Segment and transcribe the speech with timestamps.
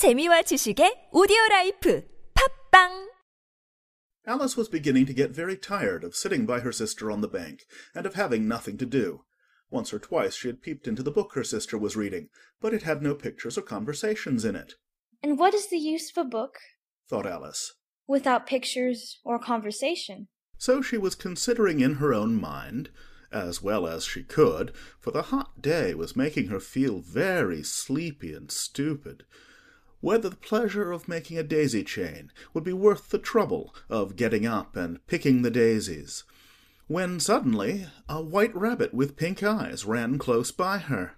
[0.00, 3.10] 재미와 지식의 오디오 라이프 팝빵
[4.26, 7.66] Alice was beginning to get very tired of sitting by her sister on the bank,
[7.94, 9.26] and of having nothing to do.
[9.68, 12.30] Once or twice she had peeped into the book her sister was reading,
[12.62, 14.72] but it had no pictures or conversations in it.
[15.22, 16.56] And what is the use of a book
[17.06, 17.74] Thought Alice.
[18.08, 20.28] without pictures or conversation?
[20.56, 22.88] So she was considering in her own mind,
[23.30, 28.32] as well as she could, for the hot day was making her feel very sleepy
[28.32, 29.24] and stupid,
[30.00, 34.46] whether the pleasure of making a daisy chain would be worth the trouble of getting
[34.46, 36.24] up and picking the daisies,
[36.86, 41.12] when suddenly a white rabbit with pink eyes ran close by her.